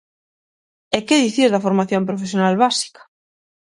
[0.97, 3.01] ¿E que dicir da formación profesional básica?